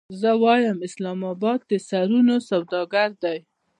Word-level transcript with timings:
زه 0.21 0.31
وایم 0.43 0.77
اسلام 0.87 1.19
اباد 1.33 1.59
د 1.69 1.71
سرونو 1.89 2.35
سوداګر 2.49 3.09
دی. 3.23 3.37